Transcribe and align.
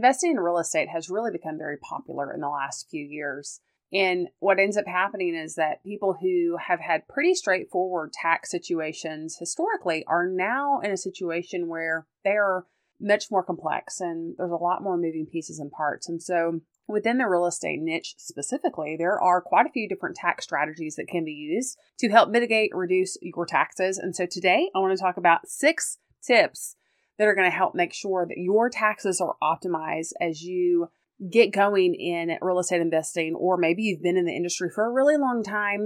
investing 0.00 0.30
in 0.30 0.40
real 0.40 0.56
estate 0.56 0.88
has 0.88 1.10
really 1.10 1.30
become 1.30 1.58
very 1.58 1.76
popular 1.76 2.32
in 2.32 2.40
the 2.40 2.48
last 2.48 2.88
few 2.90 3.04
years. 3.04 3.60
And 3.92 4.28
what 4.38 4.58
ends 4.58 4.78
up 4.78 4.86
happening 4.86 5.34
is 5.34 5.56
that 5.56 5.84
people 5.84 6.16
who 6.18 6.56
have 6.56 6.80
had 6.80 7.06
pretty 7.06 7.34
straightforward 7.34 8.14
tax 8.14 8.50
situations 8.50 9.36
historically 9.38 10.02
are 10.06 10.26
now 10.26 10.80
in 10.80 10.90
a 10.90 10.96
situation 10.96 11.68
where 11.68 12.06
they 12.24 12.30
are 12.30 12.64
much 12.98 13.30
more 13.30 13.42
complex 13.42 14.00
and 14.00 14.34
there's 14.38 14.50
a 14.50 14.54
lot 14.54 14.82
more 14.82 14.96
moving 14.96 15.26
pieces 15.30 15.58
and 15.58 15.70
parts. 15.70 16.08
And 16.08 16.22
so 16.22 16.60
within 16.88 17.18
the 17.18 17.26
real 17.26 17.46
estate 17.46 17.80
niche 17.82 18.14
specifically, 18.16 18.96
there 18.98 19.20
are 19.20 19.42
quite 19.42 19.66
a 19.66 19.72
few 19.72 19.86
different 19.86 20.16
tax 20.16 20.44
strategies 20.44 20.96
that 20.96 21.08
can 21.08 21.26
be 21.26 21.32
used 21.32 21.76
to 21.98 22.08
help 22.08 22.30
mitigate 22.30 22.70
reduce 22.74 23.18
your 23.20 23.44
taxes. 23.44 23.98
And 23.98 24.16
so 24.16 24.24
today 24.24 24.70
I 24.74 24.78
want 24.78 24.96
to 24.96 25.02
talk 25.02 25.18
about 25.18 25.46
six 25.46 25.98
tips 26.22 26.76
that 27.20 27.28
are 27.28 27.34
going 27.34 27.50
to 27.50 27.54
help 27.54 27.74
make 27.74 27.92
sure 27.92 28.24
that 28.26 28.38
your 28.38 28.70
taxes 28.70 29.20
are 29.20 29.36
optimized 29.42 30.12
as 30.22 30.42
you 30.42 30.88
get 31.30 31.52
going 31.52 31.94
in 31.94 32.38
real 32.40 32.58
estate 32.58 32.80
investing, 32.80 33.34
or 33.34 33.58
maybe 33.58 33.82
you've 33.82 34.02
been 34.02 34.16
in 34.16 34.24
the 34.24 34.34
industry 34.34 34.70
for 34.74 34.86
a 34.86 34.90
really 34.90 35.18
long 35.18 35.42
time 35.42 35.84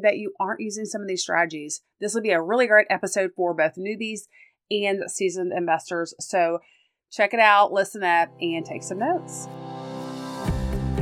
that 0.00 0.16
you 0.16 0.32
aren't 0.38 0.60
using 0.60 0.84
some 0.84 1.02
of 1.02 1.08
these 1.08 1.22
strategies. 1.22 1.82
This 2.00 2.14
will 2.14 2.22
be 2.22 2.30
a 2.30 2.40
really 2.40 2.68
great 2.68 2.86
episode 2.88 3.32
for 3.34 3.52
both 3.52 3.72
newbies 3.76 4.20
and 4.70 5.10
seasoned 5.10 5.52
investors. 5.52 6.14
So 6.20 6.60
check 7.10 7.34
it 7.34 7.40
out, 7.40 7.72
listen 7.72 8.04
up, 8.04 8.28
and 8.40 8.64
take 8.64 8.84
some 8.84 9.00
notes. 9.00 9.48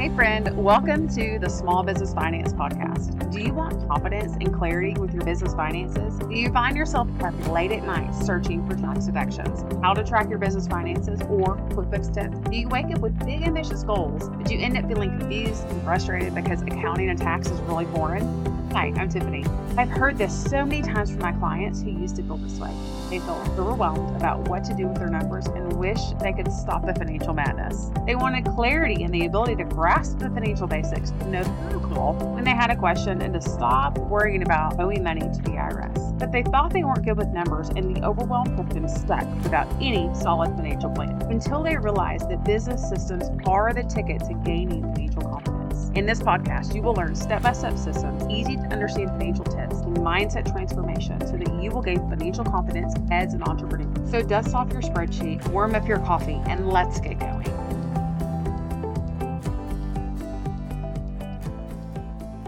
Hey, 0.05 0.15
friend, 0.15 0.55
welcome 0.63 1.09
to 1.15 1.39
the 1.39 1.49
Small 1.49 1.83
Business 1.83 2.13
Finance 2.13 2.53
Podcast. 2.53 3.33
Do 3.33 3.41
you 3.41 3.55
want 3.55 3.89
confidence 3.89 4.35
and 4.35 4.53
clarity 4.53 4.93
with 5.01 5.15
your 5.15 5.25
business 5.25 5.55
finances? 5.55 6.19
Do 6.19 6.35
you 6.35 6.53
find 6.53 6.77
yourself 6.77 7.09
up 7.23 7.33
late 7.49 7.73
at 7.73 7.87
night 7.87 8.15
searching 8.15 8.69
for 8.69 8.77
tax 8.77 9.07
deductions, 9.07 9.65
how 9.83 9.95
to 9.95 10.05
track 10.05 10.29
your 10.29 10.39
business 10.39 10.69
finances, 10.69 11.23
or 11.23 11.57
QuickBooks 11.71 12.13
tips? 12.13 12.39
Do 12.51 12.55
you 12.55 12.69
wake 12.69 12.95
up 12.95 12.99
with 12.99 13.19
big, 13.25 13.45
ambitious 13.45 13.83
goals, 13.83 14.29
but 14.29 14.51
you 14.51 14.59
end 14.59 14.77
up 14.77 14.87
feeling 14.87 15.19
confused 15.19 15.65
and 15.69 15.83
frustrated 15.85 16.35
because 16.35 16.61
accounting 16.61 17.09
and 17.09 17.19
tax 17.19 17.47
is 17.47 17.59
really 17.61 17.87
foreign? 17.87 18.54
Hi, 18.75 18.93
I'm 18.97 19.09
Tiffany. 19.09 19.45
I've 19.79 19.89
heard 19.89 20.19
this 20.19 20.35
so 20.51 20.67
many 20.67 20.83
times 20.83 21.09
from 21.11 21.21
my 21.21 21.31
clients 21.31 21.81
who 21.81 21.91
used 21.91 22.17
to 22.17 22.25
feel 22.25 22.39
this 22.39 22.59
way. 22.59 22.75
They 23.09 23.21
feel 23.21 23.41
overwhelmed 23.57 24.17
about 24.17 24.49
what 24.49 24.65
to 24.65 24.75
do 24.75 24.89
with 24.89 24.99
their 24.99 25.09
numbers 25.09 25.47
and 25.47 25.75
wish 25.75 26.01
they 26.21 26.33
could 26.33 26.51
stop 26.51 26.85
the 26.85 26.93
financial 26.93 27.35
madness. 27.35 27.93
They 28.05 28.17
wanted 28.17 28.45
clarity 28.47 29.05
and 29.05 29.15
the 29.15 29.27
ability 29.27 29.55
to 29.63 29.65
grasp 29.65 30.19
the 30.19 30.29
financial 30.29 30.67
basics, 30.67 31.13
to 31.13 31.29
know 31.29 31.45
when 32.35 32.43
they 32.43 32.51
had 32.51 32.73
a 32.73 32.77
question, 32.77 33.23
and 33.23 33.33
to 33.35 33.41
stop 33.41 33.97
worrying 33.97 34.43
about 34.43 34.81
owing 34.81 35.05
money 35.05 35.21
to 35.21 35.43
the 35.43 35.53
IRS. 35.53 36.19
But 36.19 36.33
they 36.33 36.43
thought 36.43 36.73
they 36.73 36.83
weren't 36.83 37.05
good 37.05 37.17
with 37.17 37.29
numbers, 37.29 37.69
and 37.69 37.95
the 37.95 38.05
overwhelm 38.05 38.57
kept 38.57 38.71
them 38.71 38.89
stuck 38.89 39.25
without 39.45 39.69
any 39.81 40.13
solid 40.17 40.51
financial 40.57 40.91
plan 40.91 41.23
until 41.31 41.63
they 41.63 41.77
realized 41.77 42.29
that 42.29 42.45
business 42.45 42.89
systems 42.89 43.31
are 43.47 43.73
the 43.73 43.85
ticket 43.85 44.19
to 44.25 44.35
gaining 44.45 44.83
financial 44.95 45.23
confidence. 45.23 45.54
In 45.95 46.07
this 46.07 46.19
podcast, 46.19 46.75
you 46.75 46.83
will 46.83 46.95
learn 46.95 47.15
step 47.15 47.43
by 47.43 47.53
step 47.53 47.79
systems, 47.79 48.25
easy 48.29 48.57
to 48.57 48.63
understand 48.63 49.11
financial 49.11 49.45
tips, 49.45 49.77
and 49.77 49.97
mindset 49.99 50.51
transformation 50.51 51.25
so 51.25 51.37
that 51.37 51.63
you 51.63 51.71
will 51.71 51.83
gain 51.83 51.99
financial 52.11 52.43
confidence 52.45 52.95
as 53.13 53.33
an 53.33 53.45
entrepreneur. 53.45 54.11
So, 54.11 54.21
dust 54.21 54.57
off 54.57 54.73
your 54.73 54.83
spreadsheet, 54.83 55.47
warm 55.51 55.77
up 55.77 55.87
your 55.87 56.01
coffee, 56.01 56.43
and 56.49 56.69
let's 56.69 56.99
get 56.99 57.21
going. 57.21 57.45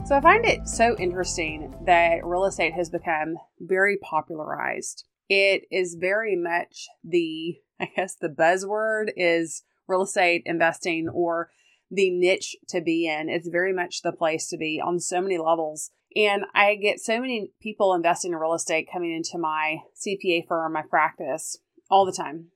So, 0.06 0.16
I 0.16 0.20
find 0.20 0.44
it 0.44 0.66
so 0.66 0.96
interesting 0.98 1.72
that 1.86 2.24
real 2.24 2.46
estate 2.46 2.72
has 2.72 2.90
become 2.90 3.36
very 3.60 3.96
popularized. 3.98 5.04
It 5.28 5.68
is 5.70 5.94
very 5.94 6.34
much 6.34 6.88
the, 7.04 7.58
I 7.78 7.90
guess, 7.94 8.16
the 8.16 8.28
buzzword 8.28 9.10
is 9.16 9.62
real 9.86 10.02
estate 10.02 10.42
investing 10.46 11.08
or 11.08 11.50
the 11.90 12.10
niche 12.10 12.56
to 12.68 12.80
be 12.80 13.06
in. 13.06 13.28
It's 13.28 13.48
very 13.48 13.72
much 13.72 14.02
the 14.02 14.12
place 14.12 14.48
to 14.48 14.56
be 14.56 14.80
on 14.84 15.00
so 15.00 15.20
many 15.20 15.38
levels. 15.38 15.90
And 16.14 16.44
I 16.54 16.76
get 16.76 16.98
so 16.98 17.20
many 17.20 17.52
people 17.60 17.94
investing 17.94 18.32
in 18.32 18.38
real 18.38 18.54
estate 18.54 18.88
coming 18.92 19.14
into 19.14 19.38
my 19.38 19.78
CPA 19.94 20.46
firm, 20.48 20.72
my 20.72 20.82
practice, 20.82 21.58
all 21.90 22.06
the 22.06 22.12
time. 22.12 22.46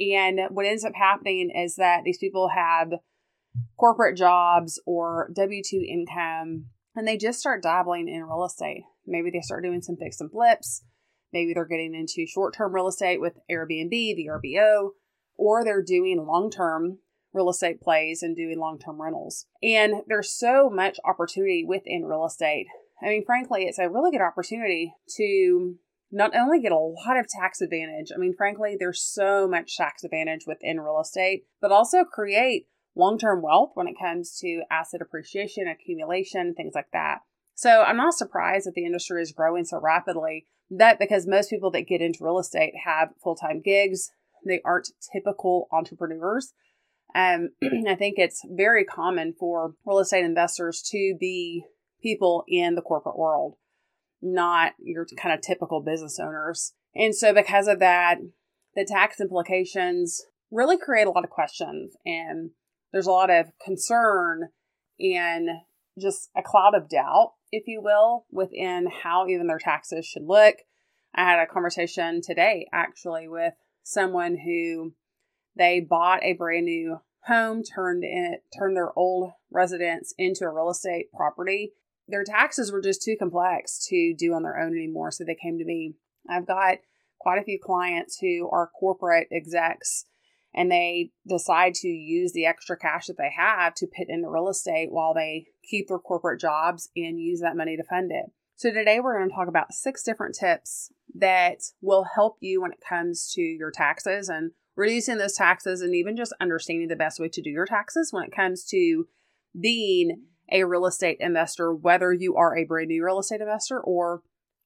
And 0.00 0.40
what 0.50 0.66
ends 0.66 0.84
up 0.84 0.94
happening 0.94 1.50
is 1.50 1.76
that 1.76 2.02
these 2.04 2.18
people 2.18 2.50
have 2.54 2.92
corporate 3.78 4.16
jobs 4.16 4.80
or 4.86 5.30
W 5.34 5.62
2 5.64 5.84
income 5.88 6.66
and 6.96 7.06
they 7.06 7.16
just 7.16 7.38
start 7.38 7.62
dabbling 7.62 8.08
in 8.08 8.24
real 8.24 8.44
estate. 8.44 8.82
Maybe 9.06 9.30
they 9.30 9.40
start 9.40 9.62
doing 9.64 9.82
some 9.82 9.96
fix 9.96 10.20
and 10.20 10.30
flips. 10.30 10.82
Maybe 11.32 11.52
they're 11.52 11.66
getting 11.66 11.94
into 11.94 12.26
short 12.26 12.54
term 12.54 12.74
real 12.74 12.88
estate 12.88 13.20
with 13.20 13.34
Airbnb, 13.50 13.92
VRBO, 13.92 14.90
or 15.36 15.64
they're 15.64 15.82
doing 15.82 16.24
long 16.26 16.50
term 16.50 16.98
real 17.34 17.50
estate 17.50 17.80
plays 17.80 18.22
and 18.22 18.36
doing 18.36 18.58
long 18.58 18.78
term 18.78 19.02
rentals. 19.02 19.46
And 19.62 20.02
there's 20.06 20.30
so 20.30 20.70
much 20.70 20.98
opportunity 21.04 21.64
within 21.66 22.06
real 22.06 22.24
estate. 22.24 22.66
I 23.02 23.08
mean, 23.08 23.24
frankly, 23.26 23.64
it's 23.64 23.78
a 23.78 23.90
really 23.90 24.12
good 24.12 24.24
opportunity 24.24 24.94
to 25.16 25.74
not 26.10 26.34
only 26.34 26.60
get 26.60 26.72
a 26.72 26.78
lot 26.78 27.18
of 27.18 27.28
tax 27.28 27.60
advantage, 27.60 28.12
I 28.14 28.18
mean, 28.18 28.34
frankly, 28.34 28.76
there's 28.78 29.02
so 29.02 29.48
much 29.48 29.76
tax 29.76 30.04
advantage 30.04 30.46
within 30.46 30.80
real 30.80 31.00
estate, 31.00 31.44
but 31.60 31.72
also 31.72 32.04
create 32.04 32.68
long 32.94 33.18
term 33.18 33.42
wealth 33.42 33.72
when 33.74 33.88
it 33.88 33.98
comes 34.00 34.38
to 34.40 34.62
asset 34.70 35.02
appreciation, 35.02 35.66
accumulation, 35.66 36.54
things 36.54 36.74
like 36.74 36.90
that. 36.92 37.18
So 37.54 37.82
I'm 37.82 37.96
not 37.96 38.14
surprised 38.14 38.66
that 38.66 38.74
the 38.74 38.86
industry 38.86 39.22
is 39.22 39.32
growing 39.32 39.64
so 39.64 39.80
rapidly. 39.80 40.46
That 40.70 40.98
because 40.98 41.26
most 41.26 41.50
people 41.50 41.70
that 41.72 41.86
get 41.86 42.00
into 42.00 42.24
real 42.24 42.38
estate 42.38 42.72
have 42.84 43.10
full 43.22 43.36
time 43.36 43.60
gigs, 43.60 44.10
they 44.46 44.60
aren't 44.64 44.90
typical 45.12 45.68
entrepreneurs. 45.70 46.52
Um, 47.14 47.50
I 47.88 47.94
think 47.94 48.18
it's 48.18 48.42
very 48.50 48.84
common 48.84 49.34
for 49.38 49.74
real 49.84 50.00
estate 50.00 50.24
investors 50.24 50.82
to 50.90 51.16
be 51.18 51.64
people 52.02 52.44
in 52.48 52.74
the 52.74 52.82
corporate 52.82 53.18
world, 53.18 53.54
not 54.20 54.72
your 54.78 55.06
kind 55.16 55.34
of 55.34 55.40
typical 55.40 55.80
business 55.80 56.18
owners. 56.20 56.74
And 56.94 57.14
so, 57.14 57.32
because 57.32 57.66
of 57.66 57.78
that, 57.80 58.18
the 58.74 58.84
tax 58.84 59.20
implications 59.20 60.22
really 60.50 60.78
create 60.78 61.06
a 61.06 61.10
lot 61.10 61.24
of 61.24 61.30
questions, 61.30 61.96
and 62.04 62.50
there's 62.92 63.06
a 63.06 63.12
lot 63.12 63.30
of 63.30 63.46
concern 63.64 64.48
and 65.00 65.48
just 65.98 66.30
a 66.36 66.42
cloud 66.42 66.74
of 66.74 66.88
doubt, 66.88 67.32
if 67.52 67.64
you 67.66 67.80
will, 67.82 68.26
within 68.30 68.88
how 69.02 69.26
even 69.26 69.46
their 69.46 69.58
taxes 69.58 70.06
should 70.06 70.24
look. 70.24 70.56
I 71.14 71.24
had 71.24 71.40
a 71.40 71.46
conversation 71.46 72.20
today 72.22 72.66
actually 72.72 73.28
with 73.28 73.54
someone 73.82 74.36
who 74.36 74.94
they 75.56 75.80
bought 75.80 76.22
a 76.22 76.32
brand 76.34 76.66
new 76.66 77.00
home, 77.26 77.62
turned 77.62 78.04
it 78.04 78.42
turned 78.56 78.76
their 78.76 78.96
old 78.98 79.32
residence 79.50 80.14
into 80.18 80.44
a 80.44 80.52
real 80.52 80.70
estate 80.70 81.06
property. 81.12 81.72
Their 82.06 82.24
taxes 82.24 82.70
were 82.70 82.82
just 82.82 83.02
too 83.02 83.16
complex 83.18 83.86
to 83.88 84.14
do 84.16 84.34
on 84.34 84.42
their 84.42 84.60
own 84.60 84.74
anymore, 84.74 85.10
so 85.10 85.24
they 85.24 85.36
came 85.40 85.58
to 85.58 85.64
me. 85.64 85.94
I've 86.28 86.46
got 86.46 86.78
quite 87.18 87.38
a 87.38 87.44
few 87.44 87.58
clients 87.62 88.18
who 88.18 88.48
are 88.50 88.70
corporate 88.78 89.28
execs 89.32 90.04
and 90.54 90.70
they 90.70 91.10
decide 91.26 91.74
to 91.74 91.88
use 91.88 92.32
the 92.32 92.46
extra 92.46 92.76
cash 92.76 93.06
that 93.06 93.16
they 93.18 93.30
have 93.36 93.74
to 93.74 93.86
put 93.86 94.08
into 94.08 94.28
real 94.28 94.48
estate 94.48 94.92
while 94.92 95.14
they 95.14 95.46
keep 95.68 95.88
their 95.88 95.98
corporate 95.98 96.40
jobs 96.40 96.90
and 96.94 97.18
use 97.18 97.40
that 97.40 97.56
money 97.56 97.76
to 97.76 97.82
fund 97.82 98.12
it. 98.12 98.26
So, 98.56 98.70
today 98.70 99.00
we're 99.00 99.18
going 99.18 99.28
to 99.28 99.34
talk 99.34 99.48
about 99.48 99.72
six 99.72 100.04
different 100.04 100.36
tips 100.38 100.92
that 101.16 101.58
will 101.80 102.06
help 102.14 102.36
you 102.40 102.62
when 102.62 102.70
it 102.70 102.78
comes 102.88 103.32
to 103.34 103.40
your 103.40 103.72
taxes 103.72 104.28
and 104.28 104.52
reducing 104.76 105.18
those 105.18 105.34
taxes 105.34 105.80
and 105.80 105.94
even 105.94 106.16
just 106.16 106.34
understanding 106.40 106.88
the 106.88 106.96
best 106.96 107.20
way 107.20 107.28
to 107.28 107.42
do 107.42 107.50
your 107.50 107.66
taxes 107.66 108.12
when 108.12 108.24
it 108.24 108.34
comes 108.34 108.64
to 108.64 109.06
being 109.58 110.22
a 110.50 110.64
real 110.64 110.86
estate 110.86 111.16
investor, 111.20 111.72
whether 111.72 112.12
you 112.12 112.36
are 112.36 112.56
a 112.56 112.64
brand 112.64 112.88
new 112.88 113.04
real 113.04 113.18
estate 113.18 113.40
investor 113.40 113.80
or 113.80 114.22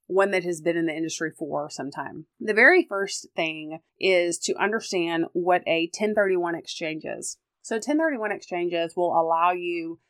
one 0.06 0.30
that 0.30 0.44
has 0.44 0.60
been 0.60 0.76
in 0.76 0.86
the 0.86 0.96
industry 0.96 1.30
for 1.38 1.68
some 1.68 1.90
time. 1.90 2.26
The 2.40 2.54
very 2.54 2.86
first 2.88 3.28
thing 3.36 3.80
is 4.00 4.38
to 4.40 4.54
understand 4.56 5.26
what 5.34 5.62
a 5.66 5.90
1031 5.92 6.54
exchange 6.54 7.04
is. 7.04 7.36
So 7.62 7.76
1031 7.76 8.32
exchanges 8.32 8.94
will 8.96 9.12
allow 9.12 9.52
you 9.52 10.00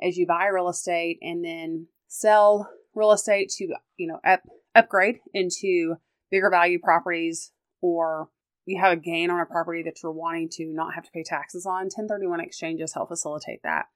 as 0.00 0.18
you 0.18 0.26
buy 0.26 0.46
real 0.46 0.68
estate 0.68 1.18
and 1.22 1.42
then 1.42 1.86
sell 2.06 2.70
real 2.94 3.12
estate 3.12 3.48
to, 3.56 3.68
you 3.96 4.06
know, 4.06 4.20
up, 4.24 4.42
upgrade 4.74 5.20
into 5.32 5.94
bigger 6.30 6.50
value 6.50 6.78
properties 6.78 7.50
or 7.80 8.28
you 8.66 8.80
have 8.80 8.92
a 8.92 9.00
gain 9.00 9.30
on 9.30 9.40
a 9.40 9.46
property 9.46 9.82
that 9.84 10.02
you're 10.02 10.12
wanting 10.12 10.48
to 10.52 10.66
not 10.66 10.94
have 10.94 11.04
to 11.04 11.10
pay 11.12 11.22
taxes 11.22 11.64
on, 11.64 11.84
1031 11.84 12.40
exchanges 12.40 12.94
help 12.94 13.08
facilitate 13.08 13.62
that. 13.62 13.86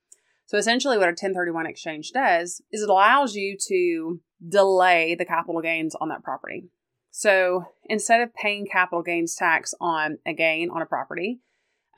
So 0.46 0.56
essentially, 0.56 0.96
what 0.96 1.08
a 1.08 1.10
1031 1.10 1.66
exchange 1.66 2.12
does 2.12 2.60
is 2.72 2.82
it 2.82 2.88
allows 2.88 3.34
you 3.34 3.56
to 3.68 4.20
delay 4.48 5.14
the 5.14 5.24
capital 5.24 5.60
gains 5.60 5.94
on 5.94 6.08
that 6.08 6.24
property. 6.24 6.70
So 7.10 7.64
instead 7.84 8.20
of 8.20 8.34
paying 8.34 8.66
capital 8.66 9.02
gains 9.02 9.34
tax 9.34 9.74
on 9.80 10.18
a 10.24 10.32
gain 10.32 10.70
on 10.70 10.82
a 10.82 10.86
property, 10.86 11.40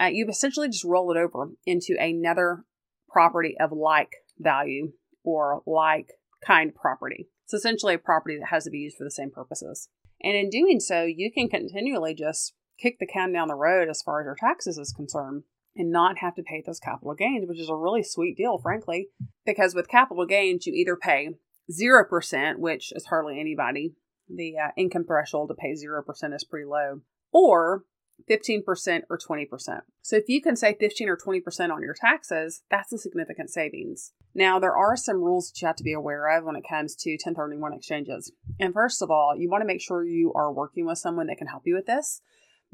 uh, 0.01 0.07
you 0.07 0.27
essentially 0.29 0.69
just 0.69 0.85
roll 0.85 1.11
it 1.11 1.19
over 1.19 1.51
into 1.67 1.97
another 2.01 2.65
property 3.09 3.57
of 3.61 3.73
like 3.73 4.17
value 4.39 4.93
or 5.23 5.63
like 5.67 6.09
kind 6.45 6.75
property. 6.75 7.29
It's 7.45 7.55
essentially 7.55 7.95
a 7.95 7.99
property 7.99 8.39
that 8.39 8.49
has 8.49 8.65
to 8.65 8.71
be 8.71 8.79
used 8.79 8.97
for 8.97 9.05
the 9.05 9.11
same 9.11 9.31
purposes. 9.31 9.89
And 10.23 10.37
in 10.37 10.51
doing 10.51 10.81
so, 10.81 11.05
you 11.05 11.31
can 11.33 11.49
continually 11.49 12.15
just 12.15 12.55
kick 12.83 12.99
the 12.99 13.07
can 13.07 13.33
down 13.33 13.49
the 13.49 13.55
road 13.55 13.89
as 13.89 14.03
far 14.03 14.21
as 14.21 14.25
your 14.25 14.37
taxes 14.39 14.79
is 14.79 14.93
concerned. 14.93 15.45
and 15.75 15.91
not 15.91 16.19
have 16.19 16.35
to 16.35 16.43
pay 16.43 16.63
those 16.67 16.79
capital 16.79 17.15
gains, 17.15 17.49
which 17.49 17.59
is 17.59 17.71
a 17.71 17.75
really 17.75 18.03
sweet 18.03 18.37
deal, 18.37 18.59
frankly, 18.59 19.09
because 19.47 19.75
with 19.75 19.89
capital 19.89 20.27
gains, 20.27 20.67
you 20.67 20.75
either 20.75 20.97
pay 20.97 21.31
0%, 21.71 22.59
which 22.59 22.93
is 22.93 23.07
hardly 23.07 23.41
anybody. 23.41 23.95
The 24.29 24.59
uh, 24.59 24.69
income 24.77 25.07
threshold 25.07 25.49
to 25.49 25.55
pay 25.55 25.73
0% 25.73 26.35
is 26.35 26.45
pretty 26.45 26.67
low, 26.67 27.01
or 27.33 27.85
15% 28.31 29.03
or 29.09 29.19
20%. 29.19 29.81
So 30.03 30.17
if 30.17 30.29
you 30.29 30.43
can 30.43 30.57
save 30.57 30.77
15 30.79 31.09
or 31.09 31.17
20% 31.17 31.73
on 31.73 31.83
your 31.83 31.95
taxes, 31.95 32.63
that's 32.71 32.93
a 32.93 32.99
significant 32.99 33.49
savings. 33.49 34.13
Now, 34.35 34.59
there 34.59 34.77
are 34.77 34.97
some 34.97 35.23
rules 35.23 35.51
that 35.51 35.63
you 35.63 35.67
have 35.67 35.77
to 35.77 35.85
be 35.85 35.95
aware 35.95 36.37
of 36.37 36.45
when 36.45 36.57
it 36.57 36.65
comes 36.69 36.95
to 36.97 37.13
1031 37.13 37.73
exchanges. 37.73 38.33
And 38.61 38.75
first 38.75 39.03
of 39.03 39.11
all, 39.11 39.35
you 39.37 39.49
want 39.51 39.63
to 39.63 39.67
make 39.67 39.81
sure 39.81 40.05
you 40.05 40.33
are 40.35 40.53
working 40.53 40.87
with 40.87 40.99
someone 40.99 41.29
that 41.29 41.39
can 41.39 41.47
help 41.47 41.63
you 41.65 41.75
with 41.75 41.87
this 41.87 42.21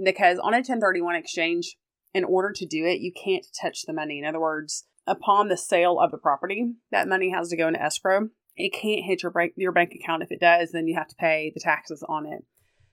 because 0.02 0.38
on 0.38 0.54
a 0.54 0.58
1031 0.58 1.16
exchange, 1.16 1.76
in 2.14 2.24
order 2.24 2.52
to 2.52 2.66
do 2.66 2.84
it, 2.84 3.00
you 3.00 3.12
can't 3.12 3.46
touch 3.60 3.82
the 3.82 3.92
money. 3.92 4.18
In 4.18 4.24
other 4.24 4.40
words, 4.40 4.84
upon 5.06 5.48
the 5.48 5.56
sale 5.56 5.98
of 6.00 6.10
the 6.10 6.18
property, 6.18 6.74
that 6.90 7.08
money 7.08 7.30
has 7.30 7.48
to 7.48 7.56
go 7.56 7.68
into 7.68 7.82
escrow. 7.82 8.28
It 8.56 8.72
can't 8.72 9.04
hit 9.04 9.22
your 9.22 9.32
bank, 9.32 9.52
your 9.56 9.72
bank 9.72 9.92
account. 9.94 10.22
If 10.22 10.32
it 10.32 10.40
does, 10.40 10.72
then 10.72 10.88
you 10.88 10.96
have 10.96 11.08
to 11.08 11.16
pay 11.16 11.52
the 11.54 11.60
taxes 11.60 12.04
on 12.08 12.26
it. 12.26 12.44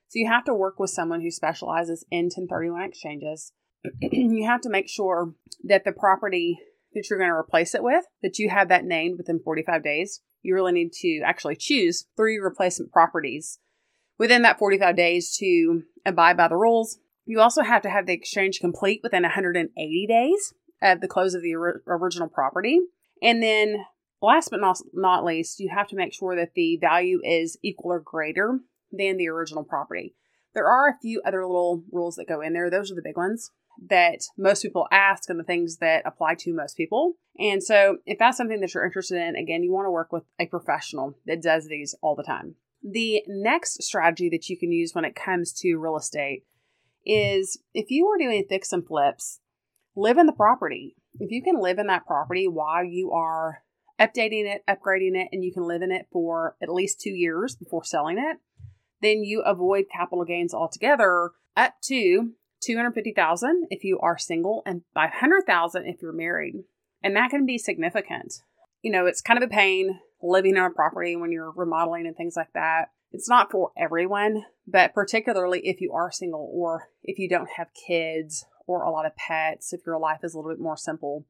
So 0.10 0.20
you 0.20 0.28
have 0.28 0.46
to 0.46 0.54
work 0.54 0.80
with 0.80 0.92
someone 0.92 1.22
who 1.22 1.32
specializes 1.32 2.06
in 2.12 2.26
1031 2.26 2.84
exchanges. 2.84 3.52
you 4.02 4.46
have 4.46 4.62
to 4.62 4.70
make 4.70 4.88
sure 4.88 5.34
that 5.64 5.84
the 5.84 5.92
property 5.92 6.60
that 6.94 7.10
you're 7.10 7.20
going 7.20 7.30
to 7.30 7.36
replace 7.36 7.76
it 7.76 7.84
with, 7.84 8.06
that 8.24 8.40
you 8.40 8.50
have 8.50 8.70
that 8.70 8.86
named 8.86 9.18
within 9.18 9.40
45 9.44 9.84
days. 9.84 10.22
You 10.42 10.54
really 10.54 10.72
need 10.72 10.94
to 11.02 11.22
actually 11.26 11.58
choose 11.58 12.06
three 12.16 12.38
replacement 12.38 12.92
properties 12.92 13.60
within 14.18 14.42
that 14.44 14.60
45 14.60 14.96
days 14.96 15.36
to 15.38 15.84
abide 16.06 16.38
by 16.38 16.48
the 16.48 16.56
rules. 16.56 17.00
You 17.26 17.42
also 17.42 17.64
have 17.64 17.82
to 17.84 17.90
have 17.90 18.06
the 18.06 18.14
exchange 18.14 18.60
complete 18.60 19.02
within 19.04 19.24
180 19.24 20.08
days 20.08 20.54
of 20.82 21.02
the 21.02 21.08
close 21.08 21.34
of 21.34 21.42
the 21.42 21.56
original 21.88 22.28
property. 22.28 22.80
And 23.22 23.42
then, 23.42 23.86
last 24.22 24.50
but 24.52 24.62
not, 24.62 24.78
not 24.94 25.26
least, 25.26 25.60
you 25.60 25.70
have 25.74 25.88
to 25.88 25.96
make 25.96 26.14
sure 26.14 26.36
that 26.36 26.54
the 26.56 26.78
value 26.80 27.20
is 27.24 27.58
equal 27.64 27.94
or 27.94 28.00
greater 28.00 28.60
than 28.92 29.18
the 29.18 29.30
original 29.30 29.64
property. 29.64 30.16
There 30.54 30.68
are 30.68 30.90
a 30.90 30.98
few 31.02 31.22
other 31.26 31.46
little 31.46 31.84
rules 31.92 32.16
that 32.16 32.28
go 32.28 32.42
in 32.42 32.54
there. 32.54 32.70
Those 32.70 32.92
are 32.92 32.96
the 32.96 33.02
big 33.04 33.18
ones 33.18 33.52
that 33.90 34.20
most 34.38 34.62
people 34.62 34.88
ask 34.92 35.30
and 35.30 35.40
the 35.40 35.44
things 35.44 35.78
that 35.78 36.04
apply 36.06 36.36
to 36.36 36.54
most 36.54 36.78
people. 36.78 37.16
And 37.38 37.62
so, 37.62 37.98
if 38.06 38.18
that's 38.18 38.38
something 38.38 38.62
that 38.62 38.74
you're 38.74 38.86
interested 38.86 39.18
in, 39.18 39.36
again, 39.36 39.64
you 39.64 39.72
want 39.72 39.88
to 39.88 39.92
work 39.92 40.12
with 40.12 40.24
a 40.40 40.46
professional 40.46 41.18
that 41.26 41.42
does 41.42 41.68
these 41.68 41.96
all 42.02 42.16
the 42.16 42.24
time. 42.24 42.56
The 42.88 43.24
next 43.28 43.82
strategy 43.82 44.30
that 44.30 44.48
you 44.48 44.58
can 44.58 44.72
use 44.72 44.94
when 44.94 45.06
it 45.06 45.16
comes 45.16 45.52
to 45.62 45.78
real 45.78 45.98
estate 45.98 46.44
is 47.04 47.60
if 47.74 47.90
you 47.90 48.06
are 48.08 48.18
doing 48.18 48.46
fix 48.48 48.72
and 48.72 48.86
flips, 48.86 49.40
live 49.96 50.20
in 50.20 50.28
the 50.28 50.34
property. 50.34 50.96
If 51.20 51.32
you 51.32 51.42
can 51.42 51.60
live 51.60 51.80
in 51.80 51.88
that 51.88 52.06
property 52.06 52.48
while 52.48 52.84
you 52.84 53.12
are 53.12 53.64
updating 54.00 54.46
it, 54.46 54.62
upgrading 54.70 55.16
it, 55.16 55.30
and 55.32 55.44
you 55.44 55.52
can 55.52 55.64
live 55.64 55.82
in 55.82 55.92
it 55.92 56.06
for 56.12 56.58
at 56.62 56.70
least 56.70 57.00
two 57.00 57.10
years 57.10 57.56
before 57.56 57.84
selling 57.84 58.20
it, 58.20 58.38
then 59.02 59.24
you 59.24 59.42
avoid 59.42 59.86
capital 59.92 60.24
gains 60.24 60.54
altogether 60.54 61.32
up 61.58 61.76
to 61.86 62.34
250,000 62.62 63.68
if 63.72 63.84
you 63.84 63.98
are 64.00 64.18
single 64.18 64.62
and 64.66 64.84
500,000 64.94 65.88
if 65.88 66.04
you're 66.04 66.14
married. 66.14 66.66
And 67.02 67.16
that 67.16 67.32
can 67.32 67.48
be 67.48 67.58
significant. 67.58 68.42
You 68.84 68.92
know, 68.92 69.08
it's 69.08 69.22
kind 69.22 69.42
of 69.42 69.50
a 69.50 69.52
pain 69.52 70.02
living 70.22 70.58
on 70.58 70.72
a 70.72 70.74
property 70.74 71.16
when 71.16 71.32
you're 71.32 71.52
remodeling 71.52 72.08
and 72.08 72.16
things 72.16 72.36
like 72.36 72.54
that. 72.54 72.86
It's 73.12 73.30
not 73.30 73.52
for 73.52 73.72
everyone, 73.78 74.44
but 74.68 74.94
particularly 74.94 75.62
if 75.68 75.80
you 75.80 75.94
are 75.94 76.12
single 76.12 76.50
or 76.54 76.90
if 77.04 77.18
you 77.20 77.30
don't 77.30 77.50
have 77.58 77.68
kids 77.88 78.46
or 78.68 78.84
a 78.84 78.92
lot 78.92 79.06
of 79.06 79.16
pets, 79.16 79.74
if 79.74 79.82
your 79.86 80.00
life 80.00 80.20
is 80.24 80.34
a 80.34 80.38
little 80.38 80.52
bit 80.52 80.60
more 80.60 80.78
simple, 80.78 81.26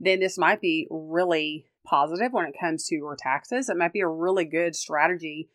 then 0.00 0.20
this 0.20 0.36
might 0.36 0.60
be 0.60 0.88
really 0.90 1.66
positive 1.86 2.32
when 2.32 2.46
it 2.46 2.56
comes 2.60 2.86
to 2.86 2.96
your 2.96 3.16
taxes. 3.16 3.68
It 3.68 3.76
might 3.76 3.92
be 3.92 4.00
a 4.00 4.08
really 4.08 4.44
good 4.44 4.74
strategy 4.74 5.48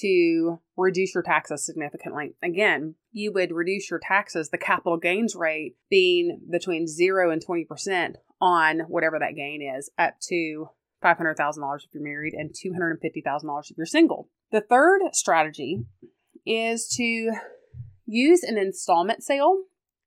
to 0.00 0.60
reduce 0.76 1.14
your 1.14 1.22
taxes 1.22 1.64
significantly. 1.64 2.34
Again, 2.42 2.96
you 3.12 3.32
would 3.32 3.52
reduce 3.52 3.90
your 3.90 4.00
taxes, 4.00 4.50
the 4.50 4.58
capital 4.58 4.98
gains 4.98 5.36
rate 5.36 5.76
being 5.88 6.40
between 6.50 6.86
0 6.86 7.30
and 7.30 7.44
20% 7.44 8.14
on 8.40 8.80
whatever 8.80 9.18
that 9.20 9.36
gain 9.36 9.62
is, 9.62 9.90
up 9.96 10.14
to 10.28 10.68
$500,000 11.04 11.84
if 11.84 11.94
you're 11.94 12.02
married 12.02 12.34
and 12.34 12.50
$250,000 12.50 13.70
if 13.70 13.76
you're 13.76 13.86
single. 13.86 14.28
The 14.50 14.60
third 14.60 15.02
strategy 15.12 15.84
is 16.46 16.88
to 16.96 17.32
use 18.06 18.42
an 18.42 18.58
installment 18.58 19.22
sale 19.22 19.64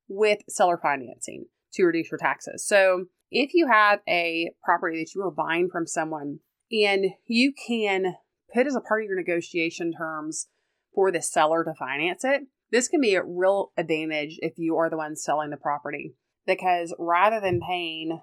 with 0.07 0.39
seller 0.49 0.79
financing 0.81 1.45
to 1.73 1.83
reduce 1.83 2.11
your 2.11 2.17
taxes. 2.17 2.65
So, 2.65 3.05
if 3.29 3.53
you 3.53 3.67
have 3.67 3.99
a 4.07 4.51
property 4.63 4.99
that 4.99 5.13
you 5.13 5.21
are 5.21 5.31
buying 5.31 5.67
from 5.69 5.85
someone 5.85 6.39
and 6.71 7.07
you 7.25 7.51
can 7.67 8.15
put 8.53 8.67
as 8.67 8.75
a 8.75 8.81
part 8.81 9.03
of 9.03 9.09
your 9.09 9.17
negotiation 9.17 9.91
terms 9.91 10.47
for 10.95 11.11
the 11.11 11.21
seller 11.21 11.65
to 11.65 11.73
finance 11.73 12.23
it, 12.23 12.43
this 12.71 12.87
can 12.87 13.01
be 13.01 13.15
a 13.15 13.23
real 13.23 13.73
advantage 13.77 14.39
if 14.41 14.53
you 14.57 14.77
are 14.77 14.89
the 14.89 14.95
one 14.95 15.17
selling 15.17 15.49
the 15.49 15.57
property 15.57 16.15
because 16.45 16.95
rather 16.97 17.41
than 17.41 17.59
paying 17.59 18.21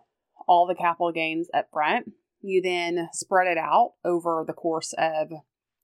all 0.48 0.66
the 0.66 0.74
capital 0.74 1.12
gains 1.12 1.48
up 1.54 1.68
front, 1.72 2.12
you 2.44 2.60
then 2.60 3.08
spread 3.12 3.46
it 3.46 3.56
out 3.56 3.94
over 4.04 4.44
the 4.46 4.52
course 4.52 4.92
of 4.98 5.32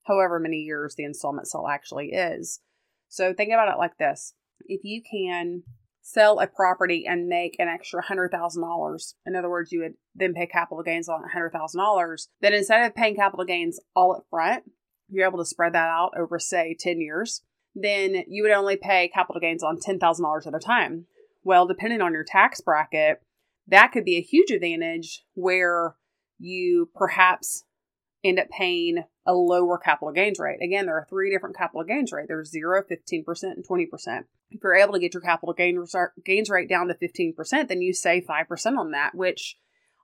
however 0.05 0.39
many 0.39 0.59
years 0.59 0.95
the 0.95 1.05
installment 1.05 1.49
sale 1.49 1.67
actually 1.69 2.09
is. 2.09 2.61
So 3.09 3.33
think 3.33 3.51
about 3.51 3.73
it 3.73 3.79
like 3.79 3.97
this. 3.97 4.35
If 4.67 4.83
you 4.85 5.03
can 5.03 5.63
sell 6.03 6.39
a 6.39 6.47
property 6.47 7.07
and 7.09 7.29
make 7.29 7.57
an 7.59 7.69
extra 7.69 8.03
$100,000, 8.03 9.15
in 9.27 9.37
other 9.37 9.49
words, 9.49 9.73
you 9.73 9.81
would 9.81 9.95
then 10.15 10.35
pay 10.35 10.47
capital 10.47 10.83
gains 10.83 11.09
on 11.09 11.23
$100,000, 11.35 12.29
then 12.43 12.53
instead 12.53 12.85
of 12.85 12.95
paying 12.95 13.17
capital 13.17 13.47
gains 13.47 13.81
all 13.97 14.15
up 14.15 14.27
front, 14.29 14.65
you're 15.09 15.27
able 15.27 15.39
to 15.39 15.47
spread 15.47 15.73
that 15.73 15.89
out 15.89 16.13
over, 16.19 16.39
say, 16.39 16.77
10 16.79 17.01
years, 17.01 17.43
then 17.75 18.25
you 18.29 18.43
would 18.43 18.53
only 18.53 18.77
pay 18.77 19.09
capital 19.09 19.41
gains 19.41 19.63
on 19.63 19.79
$10,000 19.79 20.47
at 20.47 20.55
a 20.55 20.59
time. 20.59 21.07
Well, 21.43 21.67
depending 21.67 22.03
on 22.03 22.13
your 22.13 22.25
tax 22.25 22.61
bracket, 22.61 23.23
that 23.67 23.93
could 23.93 24.05
be 24.05 24.17
a 24.17 24.23
huge 24.23 24.51
advantage 24.51 25.25
where 25.35 25.97
you 26.41 26.91
perhaps 26.95 27.65
end 28.25 28.39
up 28.39 28.49
paying 28.51 29.05
a 29.27 29.33
lower 29.33 29.79
capital 29.79 30.13
gains 30.13 30.39
rate. 30.39 30.59
Again, 30.63 30.87
there 30.87 30.97
are 30.97 31.07
three 31.09 31.31
different 31.31 31.57
capital 31.57 31.85
gains 31.85 32.13
rate. 32.13 32.27
There's 32.29 32.51
0, 32.51 32.83
15%, 32.91 33.43
and 33.45 33.67
20%. 33.67 34.25
If 34.51 34.61
you're 34.63 34.75
able 34.75 34.95
to 34.95 34.99
get 34.99 35.15
your 35.15 35.23
capital 35.23 35.55
gain 35.55 35.83
gains 36.25 36.51
rate 36.51 36.69
down 36.69 36.89
to 36.89 36.95
15%, 36.95 37.69
then 37.69 37.81
you 37.81 37.93
save 37.93 38.25
5% 38.25 38.79
on 38.79 38.91
that, 38.91 39.15
which 39.15 39.57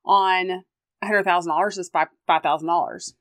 on 0.05 0.65
$100,000 1.03 1.79
is 1.79 1.91
$5,000. 1.91 3.13